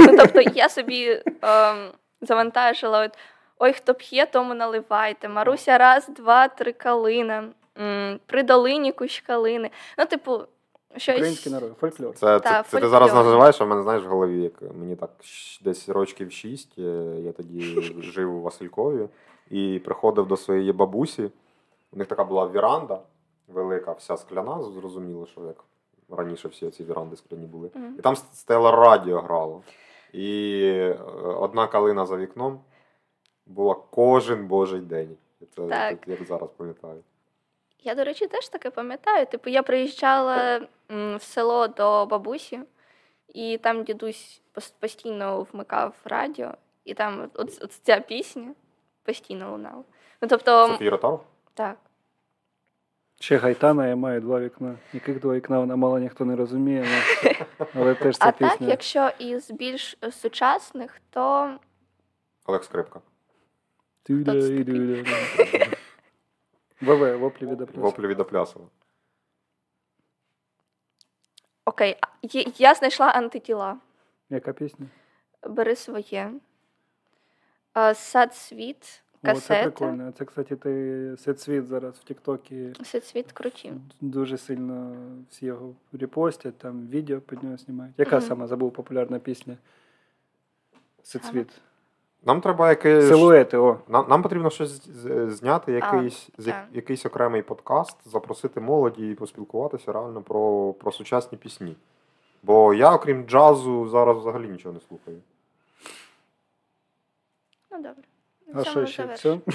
[0.00, 3.18] Ну, тобто я собі ем, завантажила от
[3.58, 5.28] ой, хто п'є, тому наливайте.
[5.28, 7.48] Маруся, раз, два, три калина.
[8.26, 9.70] При долині кущ калини.
[9.98, 10.40] Ну, типу,
[10.96, 11.16] Щось...
[11.16, 12.14] Український народ, фольклор.
[12.14, 13.24] Це, Та, це, це ти зараз фольклор.
[13.26, 15.10] називаєш, а в мене знаєш в голові, як мені так
[15.62, 16.82] десь років шість, е,
[17.20, 17.60] я тоді
[18.02, 19.08] жив у Василькові
[19.50, 21.30] і приходив до своєї бабусі.
[21.92, 23.00] У них така була віранда
[23.48, 25.64] велика, вся скляна, зрозуміло, що як
[26.18, 27.70] раніше всі ці віранди скляні були.
[27.74, 27.96] Мгм.
[27.98, 29.62] І там стояло радіо грало.
[30.12, 32.60] І е, одна калина за вікном
[33.46, 35.16] була кожен божий день.
[35.56, 36.08] Це Так.
[36.08, 37.02] як зараз пам'ятаю.
[37.82, 39.26] Я, до речі, теж таке пам'ятаю.
[39.26, 42.60] Типу, я приїжджала в село до бабусі,
[43.28, 44.42] і там дідусь
[44.80, 48.54] постійно вмикав радіо, і там от, от ця пісня
[49.02, 49.84] постійно лунала.
[50.22, 51.20] Ну, тобто, Софія Ротару?
[51.54, 51.78] так.
[53.20, 54.78] Ще Гайтана, я маю два вікна.
[54.92, 56.86] Яких два вікна вона мало ніхто не розуміє,
[57.22, 57.34] але-
[57.74, 61.50] але теж ця А так, якщо із більш сучасних, то
[62.46, 63.00] Олег Скрипка.
[64.08, 65.04] Тюля-і-дюля.
[66.80, 67.70] ВВ, воплі від.
[67.76, 68.66] Воплі від Аплясова.
[71.80, 71.96] Окей,
[72.58, 73.76] я знайшла антитіла.
[74.30, 74.86] Яка пісня?
[75.48, 76.32] Бери своє.
[77.94, 80.12] Сад світ, О, це прикольно.
[80.12, 83.72] Це, кстати, ти Сецвіт зараз в Тіктокі Сад світ круті.
[84.00, 84.96] дуже сильно
[85.30, 87.94] всі його репостять, там відео під нього знімають.
[87.98, 88.26] Яка Мгм.
[88.28, 89.56] сама забув популярна пісня?
[91.02, 91.48] Сецвіт.
[92.26, 93.08] Нам треба якийсь.
[93.08, 93.78] Силуети, о.
[93.88, 94.88] Нам, нам потрібно щось
[95.28, 96.64] зняти, якийсь, з- так.
[96.72, 101.76] якийсь окремий подкаст, запросити молоді і поспілкуватися реально про, про сучасні пісні.
[102.42, 105.16] Бо я, окрім джазу, зараз взагалі нічого не слухаю.
[107.70, 108.02] Ну добре.
[108.54, 109.04] А що ще?
[109.14, 109.38] Все?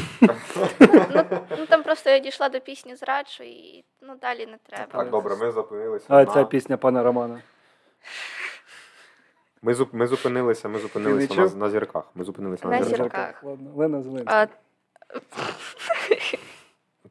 [0.79, 4.85] Ну, ну там просто я дійшла до пісні зраджу і ну далі не треба.
[4.91, 6.05] Так, добре, ми зупинилися.
[6.09, 7.41] А, ця пісня пана Романа.
[9.61, 9.93] Ми, зуп...
[9.93, 11.57] ми зупинилися, ми зупинилися на, чув?
[11.57, 12.11] на зірках.
[12.15, 13.03] Ми зупинилися на, На зірках.
[13.05, 13.43] зірках.
[13.43, 14.33] Ладно, Лена Зеленська.
[14.41, 14.47] А,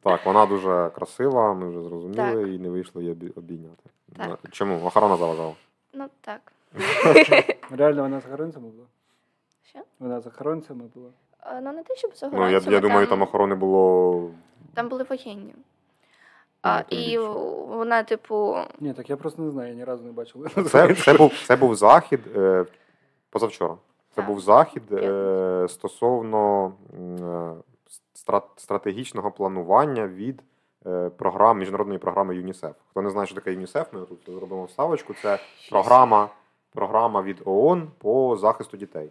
[0.03, 2.47] Так, вона дуже красива, ми вже зрозуміли, Так.
[2.55, 3.83] і не вийшло її обі- обійняти.
[4.17, 4.39] Так.
[4.51, 4.85] Чому?
[4.85, 5.53] Охорона заважала.
[5.93, 6.41] ну так.
[7.71, 8.87] Реально вона з охоронцями була?
[9.63, 9.79] Що?
[9.99, 11.09] Вона з охоронцями була.
[11.39, 14.31] А, Ну не те, щоб з Ну, я, я думаю, там охорони було.
[14.73, 15.53] там були воєнні.
[16.61, 17.17] А, Ну, і
[17.77, 20.47] вона, типу, Ні, так я просто не знаю, я ні разу не бачив.
[20.69, 22.65] Це, це, був, це був захід е,
[23.29, 23.73] позавчора.
[24.09, 24.27] Це Так.
[24.27, 26.97] був захід е, стосовно е,
[28.15, 30.43] стра- стратегічного планування від
[30.85, 32.75] е, програм, міжнародної програми ЮНІСЕФ.
[32.89, 35.13] Хто не знає, що таке ЮНІСЕФ, ми тут зробимо вставочку.
[35.13, 36.29] Це програма,
[36.73, 39.09] програма від ООН по захисту дітей.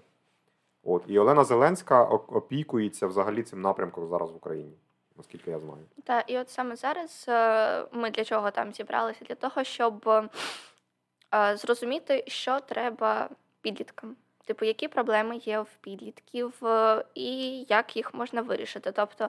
[0.84, 1.02] От.
[1.06, 4.72] І Олена Зеленська опікується взагалі цим напрямком зараз в Україні,
[5.20, 5.86] наскільки я знаю.
[6.04, 9.24] Та, і от саме зараз е, ми для чого там зібралися?
[9.24, 10.08] Для того, щоб
[11.34, 13.28] е, зрозуміти, що треба
[13.60, 14.16] підліткам.
[14.44, 18.92] Типу, які проблеми є в підлітків е, і як їх можна вирішити.
[18.92, 19.28] Тобто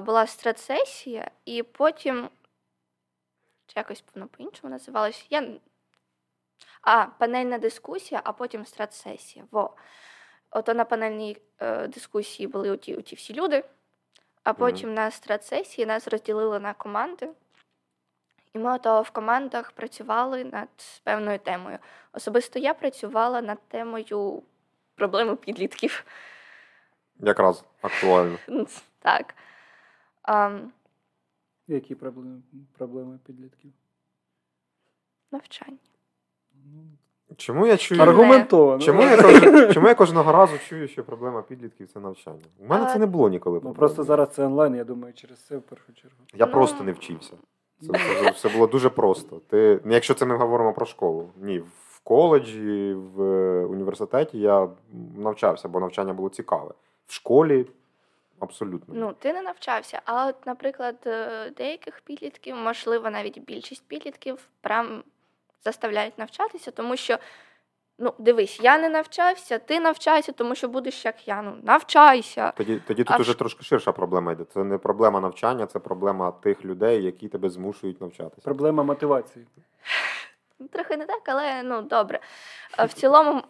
[0.00, 2.28] була стратсесія, і потім
[3.66, 5.26] чи якось воно по-іншому називалось.
[5.30, 5.48] Я...
[6.82, 9.44] А, панельна дискусія, а потім стратсесія.
[9.50, 9.76] Во.
[10.50, 13.64] Ото на панельній е, дискусії були оті, оті всі люди.
[14.44, 17.28] А потім на стратсесії нас розділили на команди.
[18.54, 20.68] І ми ото в командах працювали над
[21.04, 21.78] певною темою.
[22.12, 24.42] Особисто я працювала над темою
[24.94, 26.04] проблеми підлітків.
[27.20, 28.38] Якраз актуально.
[28.48, 28.66] Ну,
[28.98, 29.34] Так.
[30.22, 30.72] Ам,
[31.66, 32.42] Які проблеми,
[32.78, 33.72] проблеми підлітків?
[35.30, 35.78] навчання.
[36.64, 36.84] Ну,
[37.36, 38.00] Чому я чую?
[38.02, 38.78] Аргументовано.
[38.82, 42.44] Чому я, чому я кожного разу чую, що проблема підлітків це навчання?
[42.58, 43.54] У мене А, це не було ніколи.
[43.54, 43.78] Ну проблеми.
[43.78, 46.16] просто зараз це онлайн, я думаю, через це в першу чергу.
[46.34, 47.32] Я Ну, просто не вчився.
[47.80, 49.40] Це, це, це було дуже просто.
[49.50, 54.68] Ти, ну, якщо це ми говоримо про школу, ні, в коледжі, в е, університеті я
[55.16, 56.70] навчався, бо навчання було цікаве.
[57.06, 57.66] В школі
[58.38, 58.94] абсолютно.
[58.98, 60.00] Ну, ти не навчався.
[60.04, 65.02] А от, наприклад, е, деяких підлітків, можливо, навіть більшість підлітків прям
[65.64, 67.18] заставляють навчатися, тому що,
[67.98, 71.42] ну, дивись, я не навчався, ти навчайся, тому що будеш як я.
[71.42, 72.52] Ну, навчайся.
[72.56, 74.44] Тоді, тоді тут А уже ш- трошки ширша проблема йде.
[74.54, 78.42] Це не проблема навчання, це проблема тих людей, які тебе змушують навчатися.
[78.44, 79.46] Проблема мотивації.
[80.58, 82.20] Ну, Трохи не так, але ну добре.
[82.78, 83.42] В цілому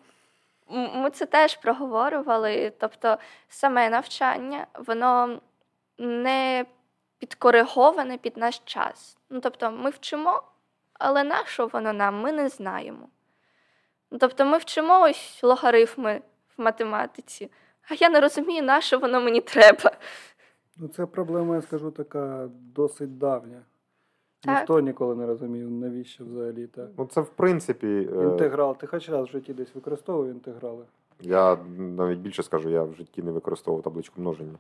[0.71, 2.73] ми це теж проговорювали.
[2.79, 3.17] Тобто,
[3.49, 5.41] саме навчання, воно
[5.99, 6.65] не
[7.19, 9.17] підкориговане під наш час.
[9.31, 10.43] Ну, тобто, ми вчимо,
[11.05, 13.09] але на що воно нам, ми не знаємо.
[14.11, 16.21] Ну, Тобто, ми вчимо ось логарифми
[16.57, 17.51] в математиці,
[17.91, 19.93] а я не розумію, на що воно мені треба.
[20.77, 23.63] Ну, це проблема, я скажу, така досить давня.
[24.41, 24.59] Так.
[24.59, 26.89] Ніхто ніколи не розумів, навіщо взагалі так.
[26.99, 27.87] Ну, це в принципі.
[27.87, 28.77] е, Інтеграл.
[28.77, 30.85] Ти хоч раз в житті десь використовував інтеграли?
[31.21, 34.59] Я навіть більше скажу, я в житті не використовував табличку множення.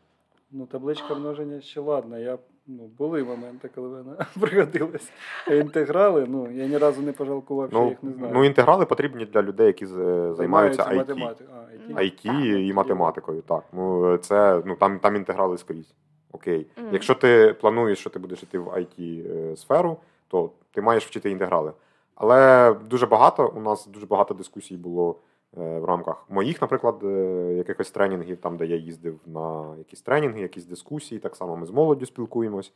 [0.56, 2.18] Ну, табличка множення ще ладно.
[2.18, 5.12] Я, ну, були моменти, коли вона пригодилась.
[5.48, 8.32] А інтеграли, ну, я ні разу не пожалкував, що Ну, їх не знаю.
[8.34, 10.96] ну, інтеграли потрібні для людей, які займаються IT.
[10.96, 11.48] математикою.
[11.54, 11.96] А, IT.
[11.98, 13.42] IT Так, і математикою.
[13.42, 15.94] Так, ну це ну там, там інтеграли скрізь.
[16.32, 16.66] Окей.
[16.76, 16.88] Мгм.
[16.92, 19.96] Якщо ти плануєш, що ти будеш йти в it е, сферу,
[20.28, 21.72] то ти маєш вчити інтеграли.
[22.14, 25.16] Але дуже багато у нас дуже багато дискусій було
[25.56, 30.64] в рамках моїх, наприклад, е, якихось тренінгів, там, де я їздив на якісь тренінги, якісь
[30.64, 32.72] дискусії, так само ми з молоддю спілкуємось.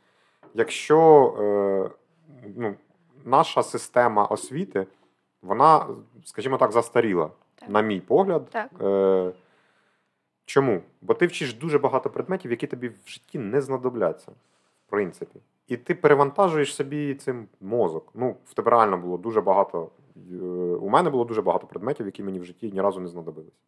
[0.53, 0.99] Якщо
[1.39, 1.89] е,
[2.55, 2.75] ну,
[3.25, 4.87] наша система освіти,
[5.41, 5.87] вона,
[6.25, 7.69] скажімо так, застаріла, Так.
[7.69, 8.49] на мій погляд.
[8.49, 8.69] Так.
[8.81, 9.31] Е,
[10.45, 10.81] чому?
[11.01, 14.31] Бо ти вчиш дуже багато предметів, які тобі в житті не знадобляться,
[14.87, 15.39] в принципі.
[15.67, 18.09] І ти перевантажуєш собі цим мозок.
[18.13, 19.89] Ну, в тебе реально було дуже багато.
[20.31, 23.59] Е, У мене було дуже багато предметів, які мені в житті ні разу не знадобились.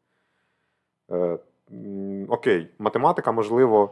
[1.11, 1.39] Е,
[2.27, 3.91] окей, математика, можливо,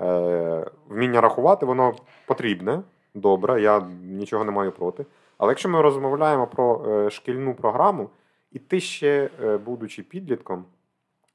[0.00, 1.94] е, вміння рахувати, воно
[2.26, 2.82] потрібне,
[3.14, 5.06] добре, я нічого не маю проти.
[5.38, 8.10] Але якщо ми розмовляємо про шкільну програму,
[8.52, 9.30] і ти ще,
[9.64, 10.64] будучи підлітком,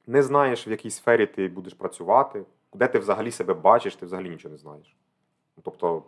[0.06, 4.30] не знаєш, в якій сфері ти будеш працювати, де ти взагалі себе бачиш, ти взагалі
[4.30, 4.96] нічого не знаєш.
[5.62, 6.02] Тобто,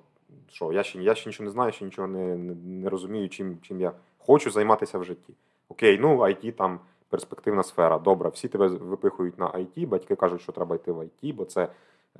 [0.48, 3.80] що, я ще, я ще нічого не знаю, ще нічого не, не, розумію, чим, чим
[3.80, 5.34] я хочу займатися в житті.
[5.68, 7.98] Окей, ну IT там перспективна сфера.
[7.98, 11.68] Добре, всі тебе випихують на IT, батьки кажуть, що треба йти в IT, бо це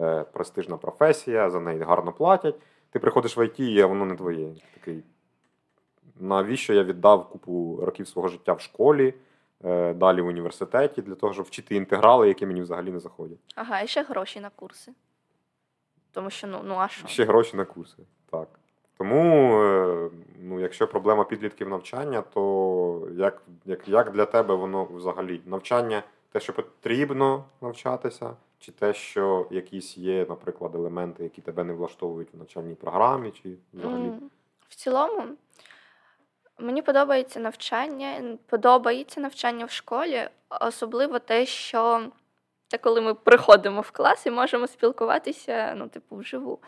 [0.01, 2.55] е, престижна професія, за неї гарно платять.
[2.91, 4.55] Ти приходиш в IT, а воно не твоє.
[4.75, 5.03] Такий,
[6.21, 9.15] навіщо я віддав купу років свого життя в школі,
[9.65, 13.39] е, далі в університеті, для того, щоб вчити інтеграли, які мені взагалі не заходять.
[13.55, 14.93] Ага, і ще гроші на курси.
[16.15, 17.09] Тому що, ну, ну а що?
[17.09, 18.03] Ще гроші на курси.
[18.31, 18.49] Так.
[18.99, 25.41] Тому, е, ну, якщо проблема підлітків навчання, то як, як, як для тебе воно взагалі
[25.47, 31.73] навчання, те, що потрібно навчатися, чи те, що якісь є, наприклад, елементи, які тебе не
[31.73, 34.13] влаштовують в навчальній програмі, чи взагалі.
[34.69, 35.23] В цілому,
[36.59, 40.29] мені подобається навчання, подобається навчання в школі,
[40.61, 42.07] особливо те, що
[42.75, 46.59] те, коли ми приходимо в клас і можемо спілкуватися, ну, типу, вживу.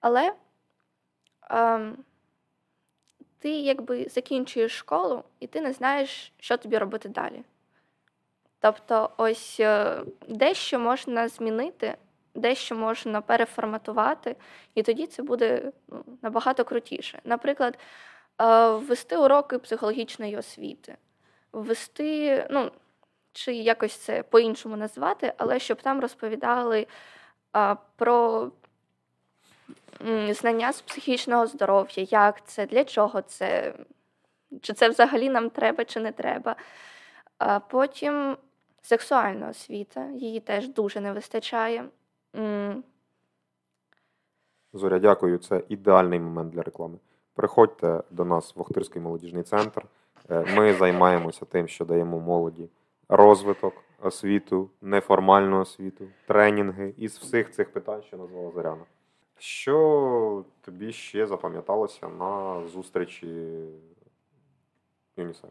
[0.00, 0.32] Але
[1.50, 1.96] ем,
[3.38, 7.42] ти якби закінчуєш школу, і ти не знаєш, що тобі робити далі.
[8.60, 11.96] Тобто, ось е, дещо можна змінити,
[12.34, 14.36] дещо можна переформатувати,
[14.74, 17.20] і тоді це буде ну, набагато крутіше.
[17.24, 17.78] Наприклад,
[18.40, 20.96] е, ввести уроки психологічної освіти,
[21.52, 22.70] ввести, ну,
[23.34, 26.86] чи якось це по-іншому назвати, але щоб там розповідали
[27.56, 28.50] е, про
[30.30, 33.74] знання з психічного здоров'я, як це, для чого це,
[34.60, 36.56] чи це взагалі нам треба, чи не треба.
[37.38, 38.36] А потім
[38.82, 41.84] сексуальна освіта, її теж дуже не вистачає.
[44.72, 45.38] Зоря, дякую.
[45.38, 46.98] Це ідеальний момент для реклами.
[47.34, 49.82] Приходьте до нас в Охтирський молодіжний центр.
[50.30, 52.68] Е, Ми займаємося тим, що даємо молоді
[53.08, 58.84] розвиток, освіту, неформальну освіту, тренінги із всіх цих питань, що назвала Зоряна.
[59.38, 63.26] Що тобі ще запам'яталося на зустрічі
[65.16, 65.50] ЮНІСЕФ?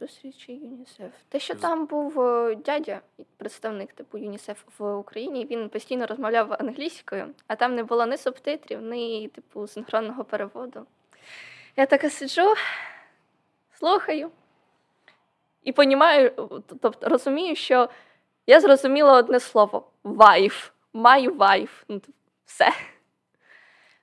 [0.00, 1.12] Зустрічі ЮНІСЕФ.
[1.28, 3.00] Те, що там був е, дядя,
[3.36, 8.82] представник типу ЮНІСЕФ в Україні, він постійно розмовляв англійською, а там не було ні субтитрів,
[8.82, 10.86] ні типу синхронного переводу.
[11.76, 12.54] Я така сиджу,
[13.74, 14.30] слухаю
[15.66, 16.30] і понімаю,
[16.80, 17.88] тобто розумію, що
[18.46, 20.70] я зрозуміла одне слово wife.
[20.92, 21.84] My wife.
[21.88, 22.00] Ну,
[22.44, 22.72] все.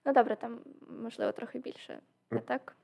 [0.05, 0.59] Ну добре, там
[1.03, 1.99] можливо трохи більше.
[2.31, 2.75] Не так?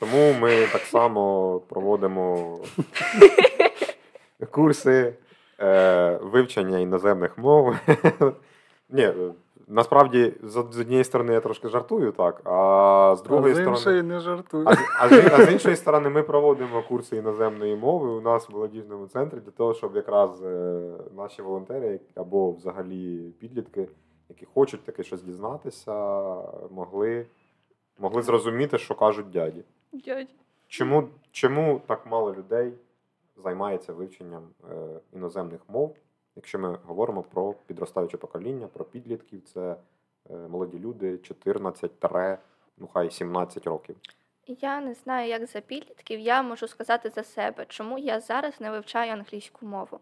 [0.00, 2.58] Тому ми так само проводимо
[4.50, 5.14] курси
[5.60, 7.76] е, вивчення іноземних мов.
[8.88, 9.14] Ні, е,
[9.68, 14.02] насправді, з з однієї сторони, я трошки жартую, так, а з другої а з сторони.
[14.02, 14.64] не жартую.
[14.66, 18.48] А, з- а, з, а з іншої сторони, ми проводимо курси іноземної мови у нас
[18.48, 20.80] в молодіжному центрі для того, щоб якраз е,
[21.16, 23.88] наші волонтери або взагалі підлітки,
[24.28, 25.92] які хочуть таке щось дізнатися,
[26.70, 27.26] могли,
[27.98, 29.64] могли зрозуміти, що кажуть дяді.
[29.92, 30.30] Дядя.
[30.68, 32.72] Чому, чому так мало людей
[33.36, 34.74] займається вивченням е,
[35.12, 35.96] іноземних мов,
[36.38, 39.76] якщо ми говоримо про підростаюче покоління, про підлітків, це
[40.30, 41.90] е, молоді люди 14
[42.76, 43.96] ну хай 17 років.
[44.46, 46.20] Я не знаю, як за підлітків.
[46.20, 50.00] Я можу сказати за себе, чому я зараз не вивчаю англійську мову.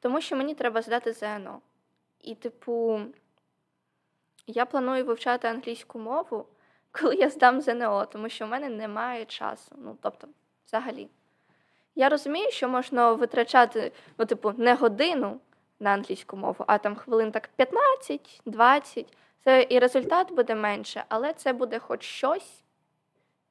[0.00, 1.60] Тому що мені треба здати ЗНО.
[2.20, 3.00] І, типу,
[4.46, 6.46] я планую вивчати англійську мову,
[6.90, 9.74] коли я здам ЗНО, тому що в мене немає часу.
[9.78, 10.28] Ну, тобто,
[10.66, 11.08] взагалі.
[11.94, 15.40] Я розумію, що можна витрачати, ну, типу, не годину
[15.82, 17.50] на англійську мову, а там хвилин так
[18.46, 19.06] 15-20.
[19.44, 22.64] Це і результат буде менше, але це буде хоч щось,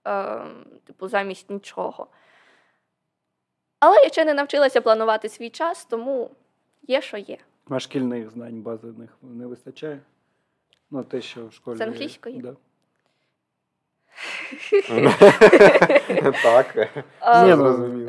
[0.08, 0.46] е,
[0.86, 2.08] типу, замість нічого.
[3.80, 6.32] Але я ще не навчилася планувати свій час, тому
[6.82, 7.38] є, що є.
[7.70, 10.00] А шкільних знань базових не вистачає?
[10.92, 11.78] Ну, те, що в школі.
[11.78, 12.42] З англійської?
[12.42, 12.56] Да.
[16.43, 16.76] Так.
[16.76, 17.55] Е,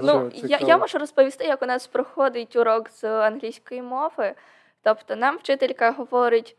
[0.03, 4.35] Ну, я, можу розповісти, як у нас проходить урок з англійської мови.
[4.83, 6.57] Тобто, нам вчителька говорить: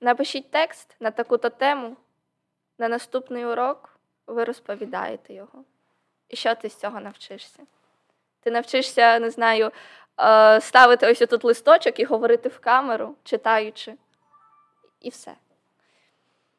[0.00, 1.96] напишіть текст на таку-то тему,
[2.78, 5.64] на наступний урок ви розповідаєте його.
[6.28, 7.62] І що ти з цього навчишся?
[8.40, 9.70] Ти навчишся, не знаю,
[10.20, 13.94] е, ставити ось тут листочок і говорити в камеру, читаючи.
[15.00, 15.34] І все.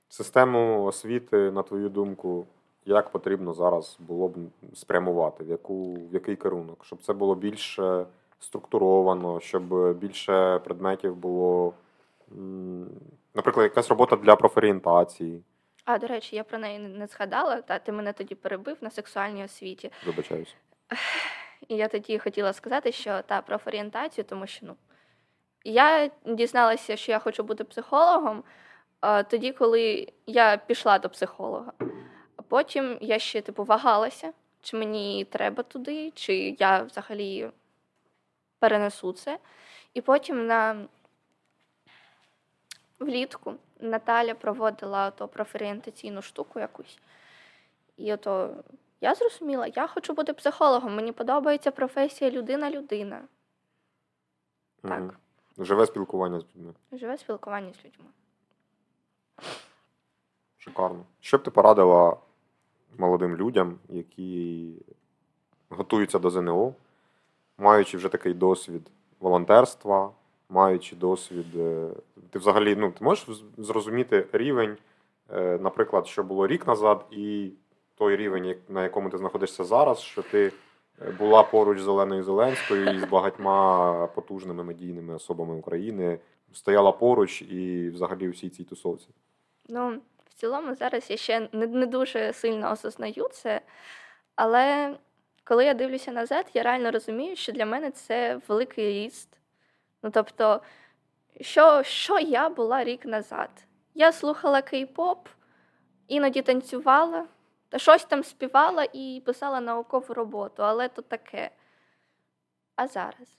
[0.10, 2.48] Систему освіти, на твою думку,
[2.86, 4.36] як потрібно зараз було б
[4.74, 6.86] спрямувати, в, яку, в який керунок?
[6.86, 8.06] Щоб це було більш е,
[8.40, 11.74] структуровано, щоб більше предметів було,
[13.36, 15.44] наприклад, якась робота для профорієнтації.
[15.86, 19.44] А, до речі, я про неї не- згадала, та ти мене тоді перебив на сексуальній
[19.44, 19.92] освіті.
[20.06, 20.56] Вибачаюсь.
[21.68, 24.76] І я тоді хотіла сказати, що та профорієнтацію, тому що ну
[25.64, 28.44] я дізналася, що я хочу бути психологом
[29.02, 31.74] тоді, коли я пішла до психолога.
[32.36, 37.50] А потім я ще типу вагалася, чи мені треба туди, чи я взагалі
[38.60, 39.40] перенесу це.
[39.94, 40.88] І потім на
[43.00, 47.00] влітку Наталя проводила то профорієнтаційну штуку якусь.
[47.98, 48.64] І ото
[49.02, 50.96] я зрозуміла, я хочу бути психологом.
[50.96, 53.22] Мені подобається професія людина-людина.
[54.82, 55.16] Так.
[55.58, 56.74] Живе спілкування з людьми.
[56.92, 58.06] Живе спілкування з людьми.
[60.58, 61.06] Шикарно.
[61.20, 62.18] Що б ти порадила
[62.98, 64.72] молодим людям, які
[65.70, 66.74] готуються до ЗНО,
[67.58, 68.82] маючи вже такий досвід
[69.20, 70.12] волонтерства,
[70.50, 71.46] маючи досвід.
[71.56, 71.90] е,
[72.30, 73.28] Ти взагалі ну, ти можеш
[73.58, 74.78] зрозуміти рівень,
[75.34, 77.52] е, наприклад, що було рік назад, і
[77.96, 80.52] той рівень, на якому ти знаходишся зараз, що ти
[81.02, 86.20] е, була поруч з Оленою Зеленською і з багатьма потужними медійними особами України,
[86.54, 89.08] стояла поруч і взагалі у всій цій тусовці.
[89.70, 93.62] Ну, в цілому, зараз я ще не, не дуже сильно осознаю це,
[94.36, 94.96] але
[95.44, 99.38] коли я дивлюся назад, я реально розумію, що для мене це великий ріст.
[100.04, 100.62] Ну, тобто,
[101.42, 103.50] що, що я була рік назад?
[103.94, 105.18] Я слухала кей-поп,
[106.08, 107.28] іноді танцювала,
[107.70, 111.52] та щось там співала і писала наукову роботу, але то таке.
[112.76, 113.38] А зараз?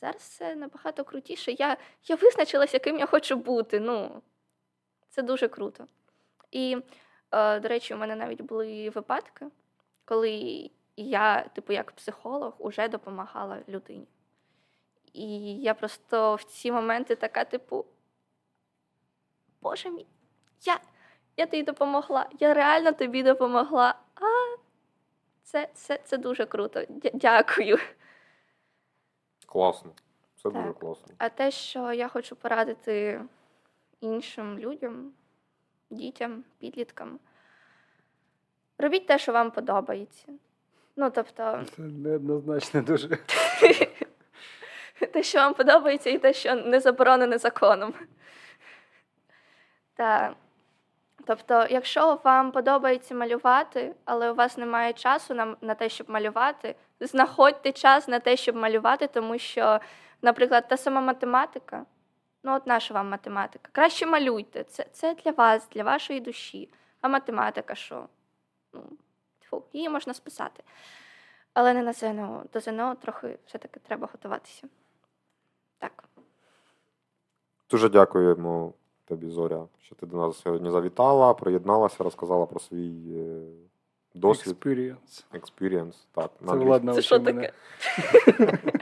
[0.00, 1.52] Зараз це набагато крутіше.
[1.52, 3.80] Я, я визначилася, яким я хочу бути.
[3.80, 4.22] Ну,
[5.08, 5.86] це дуже круто.
[6.50, 6.78] І,
[7.30, 9.46] е, до речі, у мене навіть були випадки,
[10.04, 14.06] коли я, типу, як психолог, уже допомагала людині.
[15.12, 17.84] І я просто в ці моменти така, типу,
[19.62, 20.06] Боже мій,
[20.62, 20.80] я,
[21.36, 23.94] я тобі допомогла, я реально тобі допомогла.
[24.14, 24.56] А
[25.42, 26.84] це, це, це дуже круто.
[27.14, 27.78] Дякую.
[29.46, 29.92] Класно.
[30.42, 31.14] Це дуже класно.
[31.18, 33.20] А те, що я хочу порадити
[34.00, 35.12] іншим людям,
[35.90, 37.18] дітям, підліткам,
[38.78, 40.26] робіть те, що вам подобається.
[40.96, 43.08] Ну, тобто, Це неоднозначно дуже.
[45.12, 47.94] те, що вам подобається, і те, що не заборонене законом.
[49.94, 50.34] Та,
[51.26, 56.74] тобто, якщо вам подобається малювати, але у вас немає часу на, на те, щоб малювати,
[57.00, 59.80] знаходьте час на те, щоб малювати, тому що,
[60.22, 61.84] наприклад, та сама математика,
[62.42, 64.64] ну от наша вам математика, краще малюйте.
[64.64, 66.68] Це, це для вас, для вашої душі.
[67.00, 68.06] А математика що?
[68.72, 68.82] Ну,
[69.40, 70.62] тьфу, її можна списати.
[71.54, 72.44] Але не на ЗНО.
[72.52, 74.68] До ЗНО трохи все-таки треба готуватися.
[75.78, 76.04] Так.
[77.70, 78.72] Дуже дякуємо
[79.04, 83.40] тобі, Зоря, що ти до нас сьогодні завітала, приєдналася, розказала про свій е,
[84.14, 85.24] досвід, Experience.
[85.32, 86.06] experience.
[86.14, 86.92] Так, Це англійській.
[86.92, 87.52] Це що таке?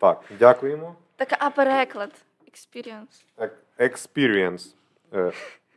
[0.00, 0.94] Так, дякуємо.
[1.16, 2.10] Так, а переклад.
[2.50, 3.24] Experience.
[3.78, 4.76] Experience.
[5.12, 5.32] Е,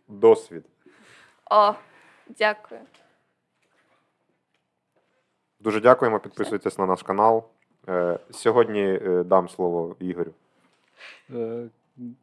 [0.07, 0.65] досвід.
[1.51, 1.73] О,
[2.29, 2.81] дякую.
[5.59, 6.19] Дуже дякуємо.
[6.19, 7.49] Підписуйтесь на наш канал.
[7.89, 10.33] Е, сьогодні е, дам слово Ігорю.
[11.29, 11.69] Е,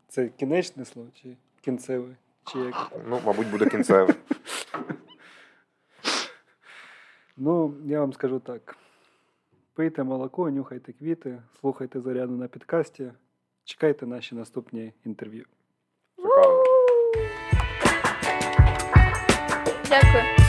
[0.08, 2.16] Це кінечне слово чи кінцеве?
[2.44, 2.92] Чи як?
[3.06, 4.14] Ну, мабуть, буде кінцевий.
[7.42, 8.76] Ну, я вам скажу так:
[9.74, 13.12] пийте молоко, нюхайте квіти, слухайте заряду на підкасті,
[13.70, 15.44] чекайте наші наступні інтерв'ю.
[19.88, 20.39] Дякую.